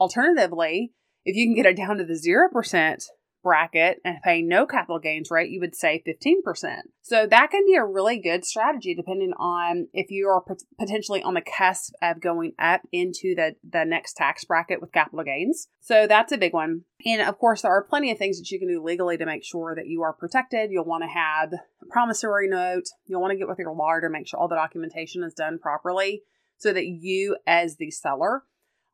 Alternatively, 0.00 0.92
if 1.24 1.36
you 1.36 1.46
can 1.46 1.54
get 1.54 1.66
it 1.66 1.76
down 1.76 1.98
to 1.98 2.04
the 2.04 2.14
0% 2.14 3.04
bracket 3.42 4.00
and 4.04 4.22
pay 4.22 4.42
no 4.42 4.66
capital 4.66 4.98
gains 4.98 5.30
rate, 5.30 5.50
you 5.50 5.60
would 5.60 5.74
save 5.74 6.02
15%. 6.06 6.76
So 7.02 7.26
that 7.26 7.50
can 7.50 7.64
be 7.66 7.74
a 7.74 7.84
really 7.84 8.18
good 8.18 8.44
strategy 8.44 8.94
depending 8.94 9.32
on 9.38 9.88
if 9.92 10.10
you 10.10 10.28
are 10.28 10.44
potentially 10.78 11.22
on 11.22 11.34
the 11.34 11.42
cusp 11.42 11.94
of 12.00 12.20
going 12.20 12.52
up 12.58 12.82
into 12.92 13.34
the, 13.34 13.56
the 13.68 13.84
next 13.84 14.14
tax 14.14 14.44
bracket 14.44 14.80
with 14.80 14.92
capital 14.92 15.24
gains. 15.24 15.68
So 15.80 16.06
that's 16.06 16.32
a 16.32 16.38
big 16.38 16.52
one. 16.52 16.82
And 17.04 17.22
of 17.22 17.38
course, 17.38 17.62
there 17.62 17.72
are 17.72 17.84
plenty 17.84 18.10
of 18.10 18.18
things 18.18 18.38
that 18.38 18.50
you 18.50 18.58
can 18.58 18.68
do 18.68 18.82
legally 18.82 19.16
to 19.16 19.26
make 19.26 19.44
sure 19.44 19.74
that 19.74 19.86
you 19.86 20.02
are 20.02 20.12
protected. 20.12 20.70
You'll 20.70 20.84
want 20.84 21.02
to 21.02 21.08
have 21.08 21.52
a 21.52 21.86
promissory 21.90 22.48
note. 22.48 22.84
You'll 23.06 23.20
want 23.20 23.32
to 23.32 23.38
get 23.38 23.48
with 23.48 23.58
your 23.58 23.74
lawyer 23.74 24.00
to 24.00 24.10
make 24.10 24.28
sure 24.28 24.40
all 24.40 24.48
the 24.48 24.54
documentation 24.54 25.22
is 25.22 25.34
done 25.34 25.58
properly 25.58 26.22
so 26.58 26.72
that 26.72 26.86
you, 26.86 27.36
as 27.46 27.76
the 27.76 27.90
seller, 27.90 28.44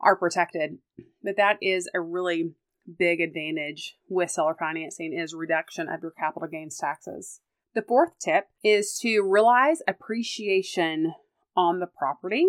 are 0.01 0.17
protected. 0.17 0.79
But 1.23 1.37
that 1.37 1.59
is 1.61 1.89
a 1.95 2.01
really 2.01 2.53
big 2.97 3.21
advantage 3.21 3.97
with 4.09 4.31
seller 4.31 4.57
financing 4.59 5.13
is 5.13 5.35
reduction 5.35 5.89
of 5.89 6.03
your 6.03 6.13
capital 6.13 6.49
gains 6.49 6.79
taxes. 6.79 7.41
The 7.75 7.83
fourth 7.83 8.19
tip 8.19 8.47
is 8.65 8.99
to 9.03 9.21
realize 9.23 9.83
appreciation 9.87 11.15
on 11.57 11.81
the 11.81 11.87
property 11.87 12.47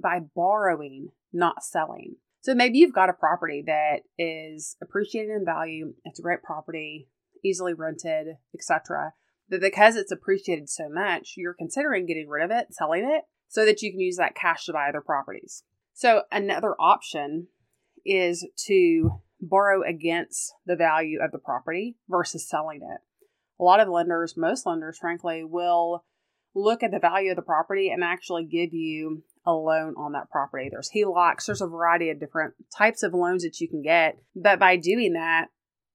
by 0.00 0.20
borrowing, 0.34 1.08
not 1.32 1.64
selling. 1.64 2.16
So 2.42 2.54
maybe 2.54 2.78
you've 2.78 2.94
got 2.94 3.10
a 3.10 3.14
property 3.14 3.62
that 3.66 4.02
is 4.18 4.76
appreciated 4.82 5.30
in 5.30 5.44
value, 5.44 5.94
it's 6.04 6.18
a 6.18 6.22
great 6.22 6.42
property, 6.42 7.08
easily 7.44 7.74
rented, 7.74 8.28
etc. 8.54 9.12
But 9.48 9.60
because 9.60 9.96
it's 9.96 10.12
appreciated 10.12 10.70
so 10.70 10.88
much, 10.88 11.34
you're 11.36 11.54
considering 11.54 12.06
getting 12.06 12.28
rid 12.28 12.44
of 12.44 12.50
it, 12.50 12.68
selling 12.70 13.04
it, 13.04 13.24
so 13.48 13.66
that 13.66 13.82
you 13.82 13.90
can 13.90 14.00
use 14.00 14.16
that 14.16 14.36
cash 14.36 14.64
to 14.66 14.72
buy 14.72 14.88
other 14.88 15.00
properties. 15.00 15.64
So 15.92 16.22
another 16.30 16.74
option 16.80 17.48
is 18.06 18.46
to 18.66 19.20
borrow 19.40 19.82
against 19.82 20.52
the 20.66 20.76
value 20.76 21.18
of 21.22 21.32
the 21.32 21.38
property 21.38 21.96
versus 22.08 22.48
selling 22.48 22.80
it. 22.82 23.00
A 23.60 23.64
lot 23.64 23.80
of 23.80 23.88
lenders, 23.88 24.36
most 24.36 24.66
lenders, 24.66 24.98
frankly, 24.98 25.44
will 25.44 26.04
look 26.54 26.82
at 26.82 26.90
the 26.90 26.98
value 26.98 27.30
of 27.30 27.36
the 27.36 27.42
property 27.42 27.90
and 27.90 28.02
actually 28.02 28.44
give 28.44 28.72
you 28.72 29.22
a 29.46 29.52
loan 29.52 29.94
on 29.96 30.12
that 30.12 30.30
property. 30.30 30.68
There's 30.70 30.90
HELOCs, 30.94 31.46
there's 31.46 31.60
a 31.60 31.66
variety 31.66 32.10
of 32.10 32.20
different 32.20 32.54
types 32.76 33.02
of 33.02 33.14
loans 33.14 33.42
that 33.42 33.60
you 33.60 33.68
can 33.68 33.82
get. 33.82 34.18
But 34.34 34.58
by 34.58 34.76
doing 34.76 35.12
that, 35.14 35.46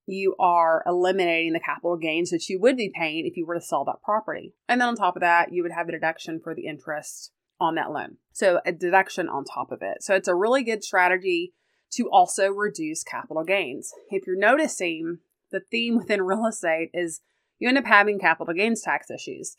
you 0.07 0.35
are 0.39 0.83
eliminating 0.85 1.53
the 1.53 1.59
capital 1.59 1.97
gains 1.97 2.29
that 2.29 2.47
you 2.47 2.59
would 2.59 2.77
be 2.77 2.91
paying 2.93 3.25
if 3.25 3.37
you 3.37 3.45
were 3.45 3.55
to 3.55 3.61
sell 3.61 3.85
that 3.85 4.03
property. 4.03 4.53
And 4.67 4.79
then 4.79 4.89
on 4.89 4.95
top 4.95 5.15
of 5.15 5.21
that, 5.21 5.51
you 5.51 5.63
would 5.63 5.71
have 5.71 5.89
a 5.89 5.93
deduction 5.93 6.39
for 6.43 6.53
the 6.53 6.67
interest 6.67 7.31
on 7.59 7.75
that 7.75 7.91
loan. 7.91 8.17
So 8.33 8.59
a 8.65 8.71
deduction 8.71 9.27
on 9.27 9.45
top 9.45 9.71
of 9.71 9.79
it. 9.81 10.03
So 10.03 10.13
it's 10.15 10.27
a 10.27 10.35
really 10.35 10.63
good 10.63 10.83
strategy 10.83 11.53
to 11.95 12.09
also 12.09 12.49
reduce 12.49 13.03
capital 13.03 13.43
gains. 13.43 13.91
If 14.09 14.27
you're 14.27 14.37
noticing, 14.37 15.19
the 15.51 15.59
theme 15.59 15.97
within 15.97 16.21
real 16.21 16.45
estate 16.45 16.89
is 16.93 17.21
you 17.59 17.69
end 17.69 17.77
up 17.77 17.85
having 17.85 18.19
capital 18.19 18.53
gains 18.53 18.81
tax 18.81 19.09
issues. 19.09 19.55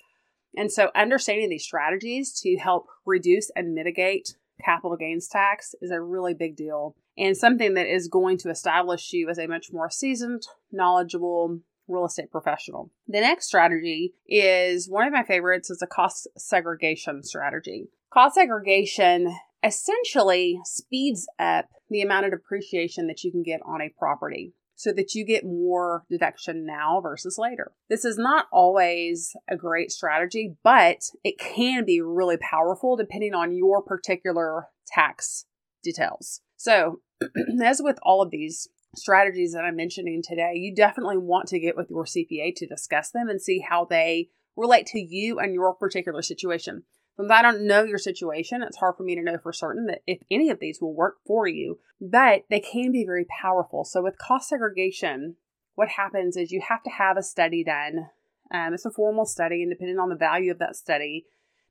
And 0.57 0.73
so 0.73 0.91
understanding 0.95 1.51
these 1.51 1.65
strategies 1.65 2.39
to 2.41 2.57
help 2.57 2.87
reduce 3.05 3.51
and 3.57 3.75
mitigate 3.75 4.37
capital 4.65 4.97
gains 4.97 5.29
tax 5.29 5.75
is 5.83 5.91
a 5.91 6.01
really 6.01 6.35
big 6.35 6.57
deal 6.57 6.97
and 7.19 7.37
something 7.37 7.75
that 7.75 7.87
is 7.87 8.09
going 8.09 8.39
to 8.39 8.51
establish 8.51 9.13
you 9.13 9.29
as 9.29 9.39
a 9.39 9.47
much 9.47 9.73
more 9.73 9.91
seasoned, 9.91 10.43
knowledgeable 10.71 11.61
real 11.89 12.05
estate 12.05 12.31
professional. 12.31 12.91
The 13.07 13.21
next 13.21 13.47
strategy 13.47 14.15
is 14.27 14.89
one 14.89 15.07
of 15.07 15.13
my 15.13 15.23
favorites 15.23 15.71
is 15.71 15.83
a 15.83 15.87
cost 15.87 16.29
segregation 16.37 17.23
strategy. 17.23 17.89
Cost 18.13 18.35
segregation 18.35 19.35
essentially 19.67 20.61
speeds 20.65 21.27
up 21.39 21.67
the 21.91 22.01
amount 22.01 22.25
of 22.25 22.31
depreciation 22.31 23.09
that 23.09 23.25
you 23.25 23.33
can 23.33 23.43
get 23.43 23.61
on 23.67 23.81
a 23.81 23.93
property 23.99 24.55
so 24.77 24.93
that 24.93 25.15
you 25.15 25.25
get 25.25 25.45
more 25.45 26.05
deduction 26.11 26.67
now 26.67 27.01
versus 27.01 27.39
later. 27.39 27.73
This 27.89 28.05
is 28.05 28.19
not 28.19 28.47
always 28.53 29.35
a 29.49 29.57
great 29.57 29.91
strategy, 29.91 30.55
but 30.63 30.99
it 31.25 31.39
can 31.39 31.85
be 31.85 32.01
really 32.01 32.37
powerful 32.37 32.95
depending 32.95 33.35
on 33.35 33.57
your 33.57 33.83
particular 33.83 34.69
tax 34.87 35.47
details. 35.83 36.43
So, 36.57 37.01
as 37.65 37.81
with 37.83 37.99
all 38.03 38.21
of 38.21 38.31
these 38.31 38.69
strategies 38.95 39.53
that 39.53 39.65
I'm 39.65 39.77
mentioning 39.77 40.23
today, 40.23 40.53
you 40.55 40.75
definitely 40.75 41.17
want 41.17 41.49
to 41.49 41.59
get 41.59 41.77
with 41.77 41.89
your 41.91 42.05
CPA 42.05 42.55
to 42.57 42.67
discuss 42.67 43.11
them 43.11 43.29
and 43.29 43.41
see 43.41 43.61
how 43.67 43.87
they 43.87 44.29
relate 44.57 44.87
to 44.87 45.01
you 45.01 45.39
and 45.39 45.55
your 45.55 45.75
particular 45.75 46.23
situation. 46.23 46.85
Since 47.17 47.31
I 47.31 47.43
don't 47.43 47.67
know 47.67 47.83
your 47.83 47.99
situation, 47.99 48.63
it's 48.63 48.77
hard 48.77 48.97
for 48.97 49.03
me 49.03 49.15
to 49.15 49.23
know 49.23 49.39
for 49.39 49.53
certain 49.53 49.87
that 49.87 50.03
if 50.07 50.19
any 50.31 50.51
of 50.51 50.61
these 50.61 50.81
will 50.81 50.95
work 50.95 51.17
for 51.27 51.47
you, 51.47 51.79
but 52.01 52.45
they 52.51 52.61
can 52.61 52.93
be 52.93 53.07
very 53.07 53.25
powerful. 53.25 53.85
So, 53.85 54.03
with 54.03 54.19
cost 54.19 54.51
segregation, 54.51 55.37
what 55.77 55.89
happens 55.89 56.37
is 56.37 56.53
you 56.53 56.61
have 56.69 56.83
to 56.83 56.91
have 56.91 57.17
a 57.17 57.23
study 57.23 57.65
done. 57.65 58.11
Um, 58.51 58.75
it's 58.75 58.85
a 58.85 58.91
formal 58.91 59.25
study, 59.25 59.63
and 59.63 59.71
depending 59.71 59.99
on 59.99 60.11
the 60.11 60.15
value 60.15 60.51
of 60.51 60.59
that 60.59 60.77
study, 60.77 61.27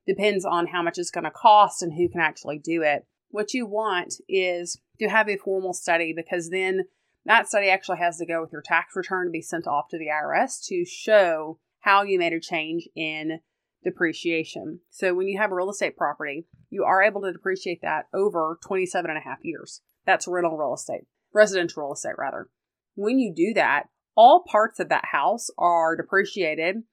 depends 0.08 0.46
on 0.46 0.68
how 0.68 0.82
much 0.82 0.98
it's 0.98 1.12
going 1.12 1.24
to 1.24 1.32
cost 1.32 1.84
and 1.84 1.94
who 1.94 2.10
can 2.10 2.22
actually 2.22 2.58
do 2.58 2.82
it. 2.82 3.06
What 3.30 3.54
you 3.54 3.66
want 3.68 4.16
is 4.28 4.80
to 5.00 5.10
have 5.10 5.30
a 5.30 5.38
formal 5.38 5.74
study 5.74 6.14
because 6.16 6.50
then 6.50 6.86
that 7.26 7.48
study 7.48 7.70
actually 7.70 7.98
has 7.98 8.18
to 8.18 8.26
go 8.26 8.42
with 8.42 8.52
your 8.52 8.62
tax 8.62 8.96
return 8.96 9.28
to 9.28 9.32
be 9.32 9.42
sent 9.42 9.68
off 9.68 9.90
to 9.90 9.98
the 9.98 10.08
IRS 10.08 10.64
to 10.68 10.86
show 10.86 11.60
how 11.82 12.04
you 12.04 12.18
made 12.18 12.34
a 12.34 12.40
change 12.40 12.88
in 12.96 13.40
depreciation. 13.86 14.82
So 14.90 15.14
when 15.14 15.28
you 15.28 15.38
have 15.38 15.52
a 15.52 15.56
real 15.56 15.70
estate 15.70 15.96
property, 15.96 16.46
you 16.70 16.84
are 16.84 17.02
able 17.02 17.22
to 17.22 17.32
depreciate 17.32 17.82
that 17.84 18.08
over 18.14 18.60
27 18.66 19.10
and 19.10 19.18
a 19.18 19.22
half 19.22 19.38
years. 19.44 19.82
That's 20.06 20.28
rental 20.28 20.58
real 20.58 20.74
estate, 20.74 21.06
residential 21.34 21.84
real 21.84 21.94
estate 21.94 22.16
rather. 22.18 22.50
When 22.96 23.20
you 23.20 23.34
do 23.34 23.54
that, 23.54 23.84
all 24.16 24.44
parts 24.50 24.80
of 24.80 24.90
that 24.90 25.06
house 25.12 25.50
are 25.58 25.96
depreciated 25.96 26.84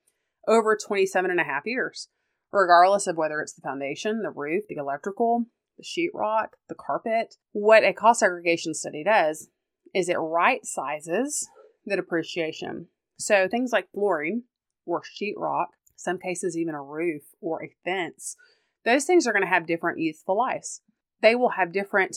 over 0.47 0.77
27 0.77 1.31
and 1.31 1.41
a 1.41 1.45
half 1.45 1.63
years, 1.65 2.09
regardless 2.53 3.07
of 3.07 3.17
whether 3.17 3.41
it's 3.41 3.55
the 3.55 3.63
foundation, 3.63 4.23
the 4.23 4.31
roof, 4.31 4.65
the 4.69 4.77
electrical, 4.77 5.47
the 5.79 5.85
sheetrock, 5.85 6.49
the 6.69 6.75
carpet. 6.75 7.37
What 7.53 7.85
a 7.85 7.93
cost 7.93 8.21
segregation 8.21 8.75
study 8.75 9.03
does 9.05 9.49
is 9.95 10.09
it 10.09 10.17
right 10.17 10.65
sizes 10.65 11.49
the 11.87 11.97
depreciation. 11.97 12.89
So 13.19 13.49
things 13.49 13.73
like 13.73 13.89
flooring 13.93 14.45
or 14.85 15.03
sheetrock 15.03 15.67
some 15.97 16.19
cases, 16.19 16.57
even 16.57 16.75
a 16.75 16.83
roof 16.83 17.23
or 17.41 17.63
a 17.63 17.75
fence. 17.85 18.37
Those 18.85 19.05
things 19.05 19.27
are 19.27 19.33
going 19.33 19.45
to 19.45 19.49
have 19.49 19.67
different 19.67 19.99
useful 19.99 20.37
lives. 20.37 20.81
They 21.21 21.35
will 21.35 21.51
have 21.51 21.73
different 21.73 22.17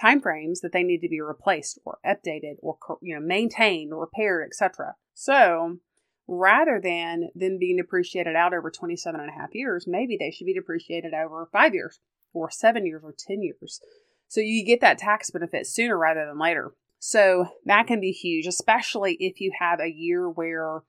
time 0.00 0.20
frames 0.20 0.60
that 0.60 0.72
they 0.72 0.82
need 0.82 1.00
to 1.00 1.08
be 1.08 1.20
replaced 1.20 1.78
or 1.84 1.98
updated 2.04 2.54
or 2.60 2.76
you 3.02 3.14
know 3.14 3.20
maintained 3.20 3.92
or 3.92 4.00
repaired, 4.00 4.46
etc. 4.46 4.94
So 5.14 5.78
rather 6.26 6.80
than 6.82 7.28
them 7.34 7.58
being 7.58 7.76
depreciated 7.76 8.36
out 8.36 8.54
over 8.54 8.70
27 8.70 9.20
and 9.20 9.28
a 9.28 9.32
half 9.32 9.54
years, 9.54 9.86
maybe 9.86 10.16
they 10.18 10.30
should 10.30 10.46
be 10.46 10.54
depreciated 10.54 11.12
over 11.12 11.48
five 11.52 11.74
years 11.74 12.00
or 12.32 12.50
seven 12.50 12.86
years 12.86 13.02
or 13.04 13.14
10 13.18 13.42
years. 13.42 13.80
So 14.28 14.40
you 14.40 14.64
get 14.64 14.80
that 14.80 14.98
tax 14.98 15.30
benefit 15.30 15.66
sooner 15.66 15.98
rather 15.98 16.24
than 16.24 16.38
later. 16.38 16.72
So 17.00 17.46
that 17.64 17.88
can 17.88 18.00
be 18.00 18.12
huge, 18.12 18.46
especially 18.46 19.16
if 19.18 19.40
you 19.40 19.52
have 19.58 19.80
a 19.80 19.90
year 19.90 20.28
where 20.28 20.82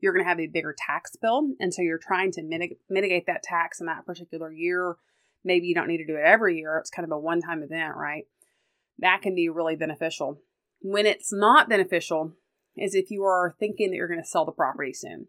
you're 0.00 0.12
going 0.12 0.24
to 0.24 0.28
have 0.28 0.40
a 0.40 0.46
bigger 0.46 0.74
tax 0.76 1.16
bill. 1.16 1.50
And 1.58 1.72
so 1.72 1.82
you're 1.82 1.98
trying 1.98 2.32
to 2.32 2.42
mitig- 2.42 2.78
mitigate 2.88 3.26
that 3.26 3.42
tax 3.42 3.80
in 3.80 3.86
that 3.86 4.06
particular 4.06 4.52
year. 4.52 4.96
Maybe 5.44 5.66
you 5.66 5.74
don't 5.74 5.88
need 5.88 5.98
to 5.98 6.06
do 6.06 6.16
it 6.16 6.24
every 6.24 6.58
year. 6.58 6.78
It's 6.78 6.90
kind 6.90 7.04
of 7.04 7.12
a 7.12 7.18
one 7.18 7.40
time 7.40 7.62
event, 7.62 7.96
right? 7.96 8.24
That 8.98 9.22
can 9.22 9.34
be 9.34 9.48
really 9.48 9.76
beneficial. 9.76 10.40
When 10.80 11.06
it's 11.06 11.32
not 11.32 11.68
beneficial 11.68 12.34
is 12.76 12.94
if 12.94 13.10
you 13.10 13.24
are 13.24 13.56
thinking 13.58 13.90
that 13.90 13.96
you're 13.96 14.08
going 14.08 14.22
to 14.22 14.28
sell 14.28 14.44
the 14.44 14.52
property 14.52 14.92
soon. 14.92 15.26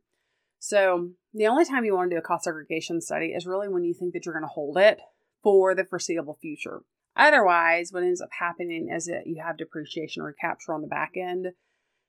So 0.59 1.11
the 1.33 1.47
only 1.47 1.65
time 1.65 1.85
you 1.85 1.95
want 1.95 2.09
to 2.11 2.15
do 2.15 2.19
a 2.19 2.23
cost 2.23 2.43
segregation 2.43 3.01
study 3.01 3.27
is 3.27 3.47
really 3.47 3.69
when 3.69 3.83
you 3.83 3.93
think 3.93 4.13
that 4.13 4.25
you're 4.25 4.33
going 4.33 4.43
to 4.43 4.53
hold 4.53 4.77
it 4.77 4.99
for 5.41 5.73
the 5.73 5.85
foreseeable 5.85 6.37
future. 6.41 6.81
Otherwise, 7.15 7.91
what 7.91 8.03
ends 8.03 8.21
up 8.21 8.29
happening 8.39 8.89
is 8.93 9.05
that 9.05 9.25
you 9.25 9.41
have 9.43 9.57
depreciation 9.57 10.23
recapture 10.23 10.73
on 10.73 10.81
the 10.81 10.87
back 10.87 11.13
end, 11.15 11.47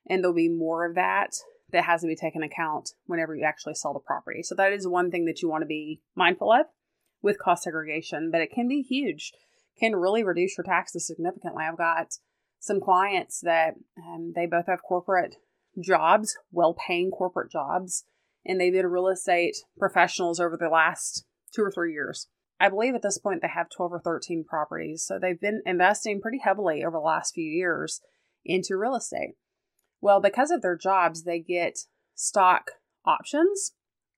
and 0.08 0.22
there'll 0.22 0.34
be 0.34 0.48
more 0.48 0.84
of 0.84 0.94
that 0.94 1.30
that 1.72 1.84
has 1.84 2.02
to 2.02 2.06
be 2.06 2.16
taken 2.16 2.42
account 2.42 2.90
whenever 3.06 3.34
you 3.34 3.44
actually 3.44 3.74
sell 3.74 3.92
the 3.92 4.00
property. 4.00 4.42
So 4.42 4.54
that 4.56 4.72
is 4.72 4.86
one 4.86 5.10
thing 5.10 5.24
that 5.26 5.42
you 5.42 5.48
want 5.48 5.62
to 5.62 5.66
be 5.66 6.00
mindful 6.14 6.52
of 6.52 6.66
with 7.22 7.38
cost 7.38 7.64
segregation, 7.64 8.30
but 8.30 8.40
it 8.40 8.52
can 8.52 8.68
be 8.68 8.82
huge, 8.82 9.32
can 9.78 9.96
really 9.96 10.24
reduce 10.24 10.56
your 10.56 10.64
taxes 10.64 11.06
significantly. 11.06 11.64
I've 11.68 11.78
got 11.78 12.14
some 12.58 12.80
clients 12.80 13.40
that 13.40 13.74
um, 13.98 14.32
they 14.34 14.46
both 14.46 14.66
have 14.66 14.82
corporate 14.82 15.36
jobs, 15.82 16.36
well 16.52 16.74
paying 16.74 17.10
corporate 17.10 17.50
jobs, 17.50 18.04
and 18.44 18.60
they've 18.60 18.72
been 18.72 18.86
real 18.86 19.08
estate 19.08 19.56
professionals 19.78 20.40
over 20.40 20.56
the 20.56 20.68
last 20.68 21.24
two 21.54 21.62
or 21.62 21.70
three 21.70 21.92
years. 21.92 22.28
I 22.58 22.68
believe 22.68 22.94
at 22.94 23.02
this 23.02 23.18
point 23.18 23.40
they 23.40 23.48
have 23.48 23.70
12 23.70 23.92
or 23.92 24.00
13 24.00 24.44
properties. 24.44 25.02
So 25.04 25.18
they've 25.18 25.40
been 25.40 25.62
investing 25.64 26.20
pretty 26.20 26.38
heavily 26.44 26.84
over 26.84 26.96
the 26.96 27.00
last 27.00 27.34
few 27.34 27.44
years 27.44 28.02
into 28.44 28.76
real 28.76 28.94
estate. 28.94 29.34
Well, 30.00 30.20
because 30.20 30.50
of 30.50 30.62
their 30.62 30.76
jobs, 30.76 31.24
they 31.24 31.38
get 31.38 31.80
stock 32.14 32.72
options 33.04 33.72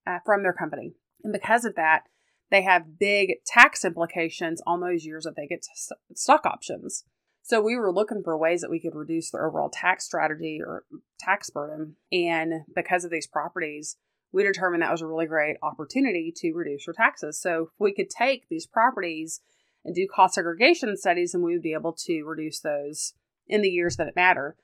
uh, 0.06 0.18
from 0.24 0.42
their 0.42 0.52
company. 0.52 0.94
And 1.24 1.32
because 1.32 1.64
of 1.64 1.74
that, 1.76 2.02
they 2.50 2.62
have 2.62 2.98
big 2.98 3.36
tax 3.46 3.84
implications 3.84 4.60
on 4.66 4.80
those 4.80 5.04
years 5.04 5.24
that 5.24 5.36
they 5.36 5.46
get 5.46 5.64
st- 5.64 5.98
stock 6.14 6.44
options. 6.44 7.04
So 7.42 7.60
we 7.60 7.76
were 7.76 7.92
looking 7.92 8.22
for 8.22 8.36
ways 8.36 8.60
that 8.60 8.70
we 8.70 8.80
could 8.80 8.94
reduce 8.94 9.30
their 9.30 9.46
overall 9.46 9.70
tax 9.70 10.04
strategy 10.04 10.60
or 10.64 10.84
tax 11.18 11.50
burden. 11.50 11.96
And 12.12 12.62
because 12.74 13.04
of 13.04 13.10
these 13.10 13.26
properties, 13.26 13.96
we 14.32 14.44
determined 14.44 14.82
that 14.82 14.92
was 14.92 15.02
a 15.02 15.06
really 15.06 15.26
great 15.26 15.56
opportunity 15.62 16.32
to 16.36 16.52
reduce 16.52 16.86
your 16.86 16.94
taxes. 16.94 17.40
So 17.40 17.70
we 17.78 17.92
could 17.92 18.10
take 18.10 18.48
these 18.48 18.66
properties 18.66 19.40
and 19.84 19.94
do 19.94 20.06
cost 20.06 20.34
segregation 20.34 20.96
studies, 20.96 21.34
and 21.34 21.42
we 21.42 21.54
would 21.54 21.62
be 21.62 21.72
able 21.72 21.92
to 21.92 22.22
reduce 22.22 22.60
those 22.60 23.14
in 23.48 23.62
the 23.62 23.68
years 23.68 23.96
that 23.96 24.06
it 24.06 24.16
matter. 24.16 24.56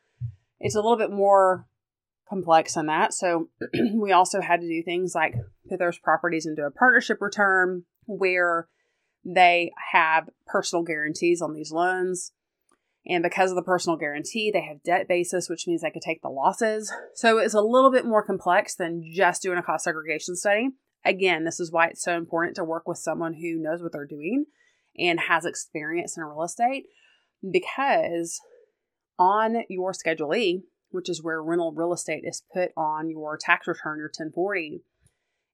It's 0.60 0.74
a 0.74 0.80
little 0.80 0.96
bit 0.96 1.10
more 1.10 1.66
complex 2.28 2.74
than 2.74 2.86
that. 2.86 3.14
So 3.14 3.48
we 3.94 4.12
also 4.12 4.40
had 4.40 4.60
to 4.60 4.68
do 4.68 4.82
things 4.82 5.14
like 5.14 5.34
put 5.68 5.78
those 5.78 5.98
properties 5.98 6.46
into 6.46 6.64
a 6.64 6.70
partnership 6.70 7.18
return 7.20 7.84
where 8.06 8.68
they 9.24 9.72
have 9.92 10.28
personal 10.46 10.82
guarantees 10.82 11.42
on 11.42 11.54
these 11.54 11.72
loans. 11.72 12.32
And 13.06 13.22
because 13.22 13.50
of 13.50 13.56
the 13.56 13.62
personal 13.62 13.96
guarantee, 13.96 14.50
they 14.50 14.60
have 14.60 14.82
debt 14.82 15.08
basis, 15.08 15.48
which 15.48 15.66
means 15.66 15.80
they 15.80 15.90
could 15.90 16.02
take 16.02 16.20
the 16.20 16.28
losses. 16.28 16.92
So 17.14 17.38
it's 17.38 17.54
a 17.54 17.62
little 17.62 17.90
bit 17.90 18.04
more 18.04 18.24
complex 18.24 18.74
than 18.74 19.02
just 19.14 19.42
doing 19.42 19.58
a 19.58 19.62
cost 19.62 19.84
segregation 19.84 20.36
study. 20.36 20.70
Again, 21.04 21.44
this 21.44 21.58
is 21.58 21.72
why 21.72 21.86
it's 21.86 22.02
so 22.02 22.16
important 22.16 22.56
to 22.56 22.64
work 22.64 22.86
with 22.86 22.98
someone 22.98 23.34
who 23.34 23.56
knows 23.56 23.82
what 23.82 23.92
they're 23.92 24.06
doing 24.06 24.46
and 24.98 25.20
has 25.20 25.46
experience 25.46 26.16
in 26.16 26.24
real 26.24 26.42
estate 26.42 26.84
because 27.50 28.40
on 29.18 29.64
your 29.68 29.92
Schedule 29.92 30.34
E, 30.34 30.62
which 30.90 31.08
is 31.08 31.22
where 31.22 31.42
rental 31.42 31.72
real 31.72 31.92
estate 31.92 32.22
is 32.24 32.42
put 32.52 32.70
on 32.76 33.10
your 33.10 33.36
tax 33.36 33.66
return, 33.66 33.98
your 33.98 34.08
1040, 34.08 34.82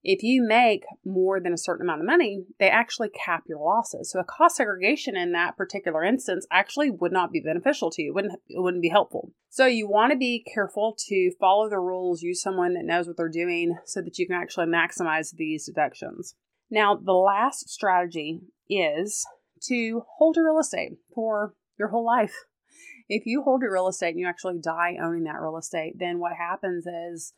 if 0.05 0.23
you 0.23 0.43
make 0.47 0.85
more 1.03 1.41
than 1.41 1.55
a 1.55 1.59
certain 1.59 1.87
amount 1.87 2.03
of 2.03 2.07
money, 2.07 2.45
they 2.61 2.69
actually 2.69 3.09
cap 3.09 3.45
your 3.49 3.59
losses. 3.59 4.13
So 4.13 4.21
a 4.21 4.25
cost 4.25 4.57
segregation 4.57 5.17
in 5.17 5.33
that 5.33 5.57
particular 5.57 6.05
instance 6.05 6.47
actually 6.51 6.91
would 6.91 7.11
not 7.11 7.33
be 7.33 7.41
beneficial 7.41 7.91
to 7.93 8.03
you. 8.03 8.11
It 8.11 8.15
wouldn't, 8.15 8.35
it 8.47 8.63
wouldn't 8.63 8.83
be 8.83 8.91
helpful. 8.91 9.33
So 9.49 9.65
you 9.65 9.89
want 9.89 10.13
to 10.13 10.19
be 10.19 10.45
careful 10.53 10.95
to 11.09 11.33
follow 11.41 11.71
the 11.71 11.79
rules, 11.79 12.23
use 12.23 12.43
someone 12.43 12.75
that 12.75 12.85
knows 12.85 13.07
what 13.07 13.17
they're 13.17 13.31
doing 13.31 13.79
so 13.87 14.03
that 14.03 14.19
you 14.19 14.27
can 14.27 14.37
actually 14.37 14.67
maximize 14.67 15.35
these 15.35 15.65
deductions. 15.65 16.35
Now, 16.71 16.97
the 16.97 17.13
last 17.13 17.71
strategy 17.71 18.41
is 18.69 19.25
to 19.69 20.03
hold 20.19 20.37
your 20.37 20.47
real 20.47 20.61
estate 20.61 20.99
for 21.15 21.55
your 21.79 21.89
whole 21.89 22.05
life. 22.05 22.35
If 23.09 23.27
you 23.27 23.43
hold 23.43 23.63
your 23.63 23.73
real 23.73 23.89
estate 23.89 24.11
and 24.11 24.21
you 24.21 24.27
actually 24.27 24.59
die 24.59 24.97
owning 25.03 25.25
that 25.25 25.41
real 25.41 25.57
estate, 25.57 25.99
then 25.99 26.19
what 26.19 26.33
happens 26.33 26.87
is 26.87 27.35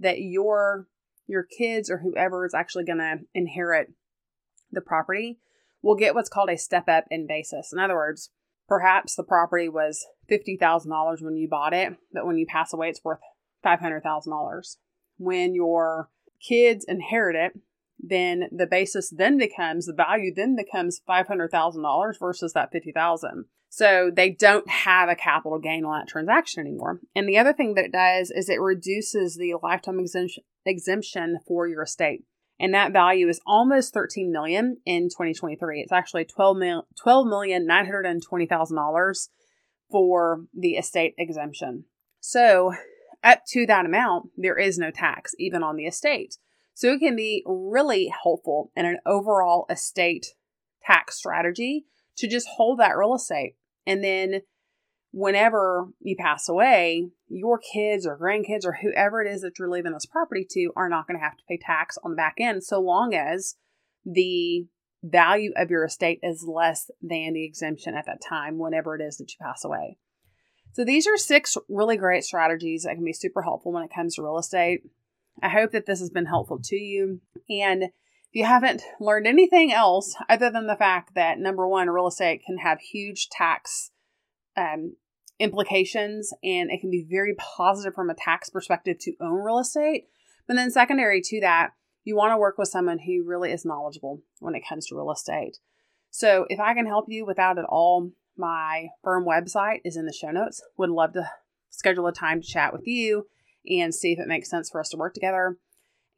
that 0.00 0.20
your 0.20 0.86
your 1.26 1.42
kids 1.42 1.88
or 1.88 1.98
whoever 1.98 2.44
is 2.44 2.54
actually 2.54 2.84
going 2.84 2.98
to 2.98 3.18
inherit 3.34 3.88
the 4.70 4.80
property 4.80 5.38
will 5.82 5.94
get 5.94 6.14
what's 6.14 6.28
called 6.28 6.50
a 6.50 6.58
step 6.58 6.88
up 6.88 7.04
in 7.10 7.26
basis. 7.26 7.72
In 7.72 7.78
other 7.78 7.94
words, 7.94 8.30
perhaps 8.68 9.14
the 9.14 9.22
property 9.22 9.68
was 9.68 10.04
$50,000 10.30 11.22
when 11.22 11.36
you 11.36 11.48
bought 11.48 11.72
it, 11.72 11.94
but 12.12 12.26
when 12.26 12.36
you 12.36 12.46
pass 12.46 12.72
away, 12.72 12.90
it's 12.90 13.04
worth 13.04 13.20
$500,000. 13.64 14.76
When 15.16 15.54
your 15.54 16.10
kids 16.46 16.84
inherit 16.86 17.36
it, 17.36 17.60
then 18.08 18.44
the 18.50 18.66
basis 18.66 19.10
then 19.10 19.38
becomes 19.38 19.86
the 19.86 19.94
value 19.94 20.32
then 20.34 20.56
becomes 20.56 21.00
$500,000 21.08 22.18
versus 22.18 22.52
that 22.52 22.70
50,000. 22.72 23.44
So 23.68 24.10
they 24.14 24.30
don't 24.30 24.68
have 24.70 25.08
a 25.08 25.16
capital 25.16 25.58
gain 25.58 25.84
on 25.84 25.98
that 25.98 26.08
transaction 26.08 26.60
anymore. 26.60 27.00
And 27.16 27.28
the 27.28 27.38
other 27.38 27.52
thing 27.52 27.74
that 27.74 27.86
it 27.86 27.92
does 27.92 28.30
is 28.30 28.48
it 28.48 28.60
reduces 28.60 29.36
the 29.36 29.54
lifetime 29.62 29.98
exemption 30.64 31.38
for 31.46 31.66
your 31.66 31.82
estate. 31.82 32.24
And 32.60 32.72
that 32.72 32.92
value 32.92 33.28
is 33.28 33.40
almost 33.46 33.92
13 33.92 34.30
million 34.30 34.76
in 34.86 35.08
2023. 35.08 35.80
It's 35.80 35.92
actually 35.92 36.24
12 36.24 36.56
million, 36.56 36.82
12 37.02 37.26
million 37.26 37.66
$920,000 37.66 39.28
for 39.90 40.44
the 40.54 40.74
estate 40.74 41.14
exemption. 41.18 41.84
So 42.20 42.74
up 43.24 43.40
to 43.48 43.66
that 43.66 43.86
amount, 43.86 44.30
there 44.36 44.58
is 44.58 44.78
no 44.78 44.90
tax 44.92 45.34
even 45.38 45.62
on 45.64 45.76
the 45.76 45.86
estate. 45.86 46.36
So 46.74 46.92
it 46.92 46.98
can 46.98 47.16
be 47.16 47.42
really 47.46 48.12
helpful 48.22 48.72
in 48.76 48.84
an 48.84 48.98
overall 49.06 49.66
estate 49.70 50.26
tax 50.82 51.16
strategy 51.16 51.86
to 52.16 52.28
just 52.28 52.48
hold 52.56 52.80
that 52.80 52.96
real 52.96 53.14
estate. 53.14 53.54
And 53.86 54.02
then 54.02 54.42
whenever 55.12 55.88
you 56.00 56.16
pass 56.18 56.48
away, 56.48 57.08
your 57.28 57.58
kids 57.58 58.06
or 58.06 58.18
grandkids 58.18 58.64
or 58.64 58.78
whoever 58.82 59.22
it 59.22 59.32
is 59.32 59.42
that 59.42 59.58
you're 59.58 59.70
leaving 59.70 59.92
this 59.92 60.06
property 60.06 60.44
to 60.50 60.72
are 60.76 60.88
not 60.88 61.06
going 61.06 61.16
to 61.16 61.24
have 61.24 61.36
to 61.36 61.44
pay 61.48 61.58
tax 61.60 61.96
on 62.04 62.10
the 62.10 62.16
back 62.16 62.34
end 62.40 62.64
so 62.64 62.80
long 62.80 63.14
as 63.14 63.54
the 64.04 64.66
value 65.04 65.52
of 65.56 65.70
your 65.70 65.84
estate 65.84 66.18
is 66.22 66.44
less 66.46 66.90
than 67.00 67.34
the 67.34 67.44
exemption 67.44 67.94
at 67.94 68.06
that 68.06 68.22
time, 68.26 68.58
whenever 68.58 68.96
it 68.96 69.02
is 69.02 69.18
that 69.18 69.30
you 69.30 69.36
pass 69.40 69.64
away. 69.64 69.98
So, 70.72 70.84
these 70.84 71.06
are 71.06 71.16
six 71.16 71.56
really 71.68 71.96
great 71.96 72.24
strategies 72.24 72.82
that 72.82 72.94
can 72.94 73.04
be 73.04 73.12
super 73.12 73.42
helpful 73.42 73.72
when 73.72 73.84
it 73.84 73.92
comes 73.94 74.16
to 74.16 74.22
real 74.22 74.38
estate. 74.38 74.80
I 75.42 75.48
hope 75.48 75.72
that 75.72 75.86
this 75.86 76.00
has 76.00 76.10
been 76.10 76.26
helpful 76.26 76.60
to 76.64 76.76
you. 76.76 77.20
And 77.50 77.84
if 77.84 77.90
you 78.32 78.44
haven't 78.44 78.82
learned 79.00 79.26
anything 79.26 79.72
else 79.72 80.14
other 80.28 80.50
than 80.50 80.66
the 80.66 80.76
fact 80.76 81.14
that 81.14 81.38
number 81.38 81.66
one, 81.68 81.90
real 81.90 82.06
estate 82.06 82.42
can 82.44 82.58
have 82.58 82.80
huge 82.80 83.28
tax 83.28 83.90
um, 84.56 84.96
implications 85.38 86.32
and 86.42 86.70
it 86.70 86.80
can 86.80 86.90
be 86.90 87.06
very 87.08 87.34
positive 87.34 87.94
from 87.94 88.10
a 88.10 88.14
tax 88.14 88.50
perspective 88.50 88.98
to 89.00 89.14
own 89.20 89.42
real 89.42 89.58
estate. 89.58 90.04
But 90.46 90.54
then, 90.54 90.70
secondary 90.70 91.20
to 91.22 91.40
that, 91.40 91.70
you 92.04 92.16
want 92.16 92.32
to 92.32 92.38
work 92.38 92.58
with 92.58 92.68
someone 92.68 92.98
who 92.98 93.24
really 93.26 93.50
is 93.50 93.64
knowledgeable 93.64 94.22
when 94.38 94.54
it 94.54 94.62
comes 94.68 94.86
to 94.86 94.94
real 94.94 95.10
estate. 95.10 95.58
So, 96.10 96.44
if 96.48 96.60
I 96.60 96.74
can 96.74 96.86
help 96.86 97.06
you 97.08 97.24
without 97.24 97.58
at 97.58 97.64
all, 97.64 98.10
my 98.36 98.88
firm 99.02 99.24
website 99.24 99.80
is 99.84 99.96
in 99.96 100.04
the 100.04 100.12
show 100.12 100.30
notes. 100.30 100.62
Would 100.76 100.90
love 100.90 101.14
to 101.14 101.30
schedule 101.70 102.06
a 102.06 102.12
time 102.12 102.42
to 102.42 102.46
chat 102.46 102.72
with 102.72 102.86
you 102.86 103.26
and 103.68 103.94
see 103.94 104.12
if 104.12 104.18
it 104.18 104.28
makes 104.28 104.50
sense 104.50 104.70
for 104.70 104.80
us 104.80 104.88
to 104.90 104.96
work 104.96 105.14
together. 105.14 105.58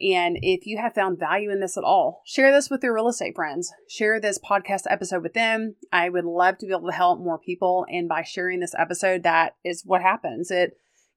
And 0.01 0.37
if 0.43 0.67
you 0.67 0.77
have 0.79 0.95
found 0.95 1.19
value 1.19 1.51
in 1.51 1.61
this 1.61 1.79
at 1.79 1.85
all, 1.85 2.23
share 2.27 2.53
this 2.53 2.69
with 2.69 2.83
your 2.83 2.95
real 2.95 3.09
estate 3.09 3.35
friends. 3.35 3.73
Share 3.89 4.21
this 4.21 4.39
podcast 4.39 4.83
episode 4.91 5.23
with 5.23 5.33
them. 5.33 5.77
I 5.91 6.11
would 6.11 6.27
love 6.27 6.59
to 6.59 6.67
be 6.67 6.73
able 6.73 6.91
to 6.91 6.97
help 6.97 7.19
more 7.19 7.39
people. 7.39 7.87
And 7.91 8.07
by 8.07 8.23
sharing 8.23 8.61
this 8.61 8.75
episode, 8.79 9.23
that 9.23 9.57
is 9.65 9.85
what 9.87 10.03
happens. 10.03 10.51
It 10.51 10.77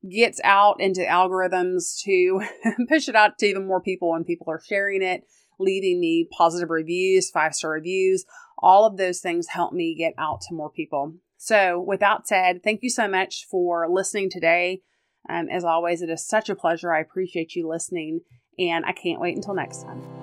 gets 0.09 0.39
out 0.45 0.79
into 0.79 1.01
algorithms 1.01 2.01
to 2.03 2.41
push 2.88 3.09
it 3.09 3.15
out 3.15 3.38
to 3.39 3.48
even 3.48 3.67
more 3.67 3.81
people, 3.81 4.13
and 4.15 4.25
people 4.25 4.48
are 4.50 4.62
sharing 4.65 5.01
it, 5.01 5.24
leaving 5.59 6.00
me 6.00 6.27
positive 6.31 6.69
reviews, 6.69 7.29
five 7.29 7.53
star 7.53 7.71
reviews. 7.71 8.25
All 8.59 8.86
of 8.86 8.98
those 8.98 9.19
things 9.19 9.48
help 9.48 9.74
me 9.74 9.95
get 9.95 10.13
out 10.17 10.41
to 10.41 10.55
more 10.55 10.69
people. 10.69 11.15
So, 11.38 11.80
with 11.80 11.99
that 12.01 12.27
said, 12.27 12.63
thank 12.63 12.82
you 12.82 12.89
so 12.89 13.08
much 13.08 13.45
for 13.49 13.88
listening 13.89 14.30
today. 14.30 14.82
Um, 15.30 15.48
as 15.50 15.63
always, 15.63 16.02
it 16.02 16.10
is 16.10 16.26
such 16.26 16.50
a 16.50 16.56
pleasure. 16.56 16.94
I 16.94 17.00
appreciate 17.00 17.56
you 17.56 17.68
listening, 17.68 18.22
and 18.58 18.86
I 18.86 18.92
can't 18.92 19.22
wait 19.22 19.36
until 19.36 19.54
next 19.54 19.84
time. 19.84 20.18